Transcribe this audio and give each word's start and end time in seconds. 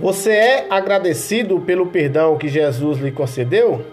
Você 0.00 0.30
é 0.30 0.66
agradecido 0.70 1.60
pelo 1.60 1.88
perdão 1.88 2.38
que 2.38 2.48
Jesus 2.48 2.98
lhe 2.98 3.12
concedeu? 3.12 3.84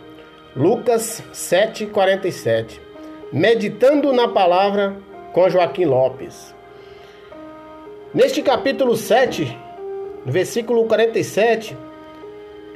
Lucas 0.55 1.21
7,47 1.33 2.79
Meditando 3.33 4.13
na 4.13 4.25
palavra 4.25 4.95
com 5.33 5.49
Joaquim 5.49 5.83
Lopes. 5.83 6.55
Neste 8.13 8.41
capítulo 8.41 8.95
7, 8.95 9.57
versículo 10.25 10.85
47, 10.85 11.77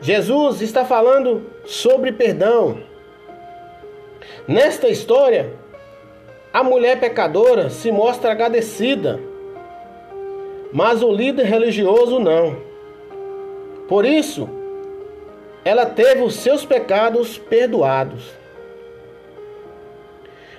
Jesus 0.01 0.61
está 0.61 0.83
falando 0.83 1.49
sobre 1.63 2.11
perdão. 2.11 2.79
Nesta 4.45 4.89
história, 4.89 5.53
a 6.51 6.61
mulher 6.61 6.99
pecadora 6.99 7.69
se 7.69 7.93
mostra 7.93 8.33
agradecida, 8.33 9.21
mas 10.73 11.01
o 11.01 11.09
líder 11.13 11.45
religioso 11.45 12.19
não. 12.19 12.70
Por 13.91 14.05
isso, 14.05 14.47
ela 15.65 15.85
teve 15.85 16.21
os 16.21 16.35
seus 16.35 16.63
pecados 16.63 17.37
perdoados. 17.37 18.31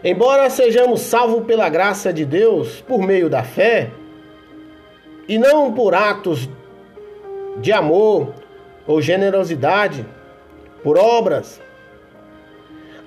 Embora 0.05 0.51
sejamos 0.51 1.01
salvos 1.01 1.47
pela 1.47 1.71
graça 1.71 2.13
de 2.13 2.27
Deus 2.27 2.83
por 2.83 3.01
meio 3.01 3.31
da 3.31 3.43
fé, 3.43 3.91
e 5.27 5.39
não 5.39 5.73
por 5.73 5.95
atos 5.95 6.47
de 7.57 7.73
amor 7.73 8.35
ou 8.87 9.01
generosidade, 9.01 10.05
por 10.83 10.99
obras, 10.99 11.59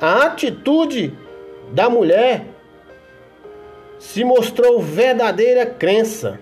a 0.02 0.26
atitude 0.26 1.14
da 1.72 1.88
mulher 1.88 2.48
se 4.00 4.24
mostrou 4.24 4.82
verdadeira 4.82 5.68
crença 5.68 6.40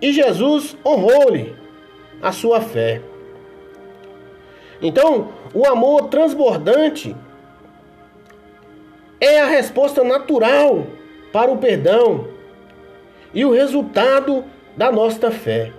e 0.00 0.12
Jesus 0.12 0.76
honrou-lhe 0.86 1.63
a 2.20 2.32
sua 2.32 2.60
fé. 2.60 3.00
Então, 4.80 5.32
o 5.54 5.66
amor 5.66 6.08
transbordante 6.08 7.16
é 9.20 9.40
a 9.40 9.46
resposta 9.46 10.02
natural 10.02 10.86
para 11.32 11.50
o 11.50 11.58
perdão 11.58 12.28
e 13.32 13.44
o 13.44 13.52
resultado 13.52 14.44
da 14.76 14.90
nossa 14.90 15.30
fé. 15.30 15.72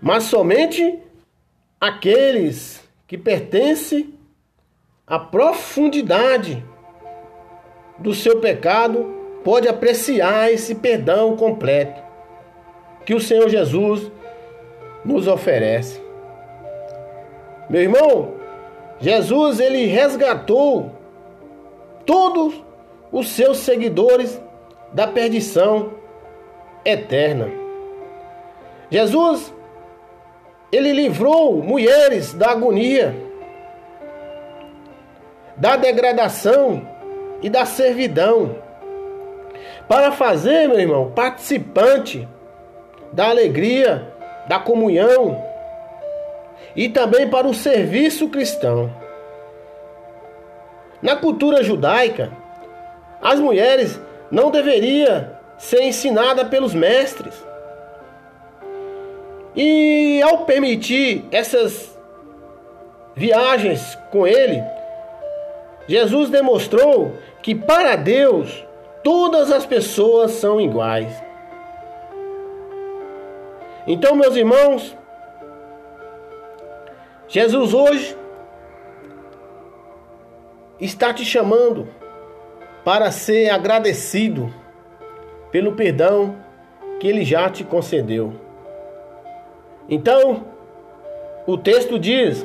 Mas 0.00 0.24
somente 0.24 0.98
aqueles 1.80 2.82
que 3.06 3.16
pertencem 3.16 4.14
à 5.06 5.18
profundidade 5.18 6.64
do 7.98 8.12
seu 8.12 8.40
pecado 8.40 9.14
pode 9.44 9.68
apreciar 9.68 10.50
esse 10.52 10.74
perdão 10.74 11.36
completo 11.36 12.05
que 13.06 13.14
o 13.14 13.20
Senhor 13.20 13.48
Jesus 13.48 14.10
nos 15.04 15.28
oferece. 15.28 16.02
Meu 17.70 17.80
irmão, 17.80 18.34
Jesus 18.98 19.60
ele 19.60 19.86
resgatou 19.86 20.90
todos 22.04 22.62
os 23.12 23.28
seus 23.28 23.58
seguidores 23.58 24.40
da 24.92 25.06
perdição 25.06 25.92
eterna. 26.84 27.48
Jesus 28.90 29.54
ele 30.72 30.92
livrou 30.92 31.62
mulheres 31.62 32.34
da 32.34 32.50
agonia, 32.50 33.14
da 35.56 35.76
degradação 35.76 36.86
e 37.40 37.48
da 37.48 37.64
servidão, 37.64 38.56
para 39.88 40.10
fazer, 40.10 40.68
meu 40.68 40.80
irmão, 40.80 41.12
participante 41.14 42.28
da 43.12 43.28
alegria, 43.28 44.06
da 44.48 44.58
comunhão 44.58 45.42
e 46.74 46.88
também 46.88 47.28
para 47.28 47.46
o 47.46 47.54
serviço 47.54 48.28
cristão. 48.28 48.90
Na 51.00 51.16
cultura 51.16 51.62
judaica, 51.62 52.30
as 53.20 53.40
mulheres 53.40 54.00
não 54.30 54.50
deveriam 54.50 55.26
ser 55.58 55.82
ensinadas 55.82 56.48
pelos 56.48 56.74
mestres. 56.74 57.34
E 59.54 60.20
ao 60.22 60.44
permitir 60.44 61.24
essas 61.30 61.96
viagens 63.14 63.96
com 64.10 64.26
ele, 64.26 64.62
Jesus 65.88 66.28
demonstrou 66.28 67.14
que 67.42 67.54
para 67.54 67.96
Deus 67.96 68.64
todas 69.02 69.50
as 69.50 69.64
pessoas 69.64 70.32
são 70.32 70.60
iguais. 70.60 71.25
Então, 73.86 74.16
meus 74.16 74.34
irmãos, 74.34 74.96
Jesus 77.28 77.72
hoje 77.72 78.16
está 80.80 81.12
te 81.14 81.24
chamando 81.24 81.88
para 82.84 83.10
ser 83.10 83.50
agradecido 83.50 84.52
pelo 85.50 85.72
perdão 85.72 86.36
que 86.98 87.06
ele 87.06 87.24
já 87.24 87.48
te 87.48 87.62
concedeu. 87.62 88.32
Então, 89.88 90.44
o 91.46 91.56
texto 91.56 91.98
diz: 91.98 92.44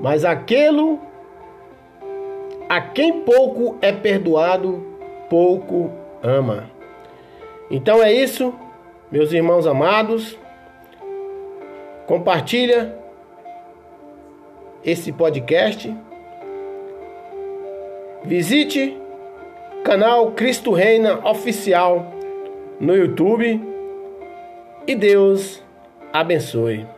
Mas 0.00 0.24
aquele 0.24 0.98
a 2.68 2.80
quem 2.80 3.20
pouco 3.20 3.76
é 3.80 3.92
perdoado, 3.92 4.84
pouco 5.28 5.90
ama. 6.22 6.70
Então 7.70 8.02
é 8.02 8.12
isso. 8.12 8.54
Meus 9.10 9.32
irmãos 9.32 9.68
amados, 9.68 10.36
compartilha 12.06 12.92
esse 14.84 15.12
podcast. 15.12 15.94
Visite 18.24 18.98
canal 19.84 20.32
Cristo 20.32 20.72
Reina 20.72 21.20
Oficial 21.24 22.12
no 22.80 22.96
YouTube 22.96 23.62
e 24.88 24.94
Deus 24.96 25.62
abençoe. 26.12 26.95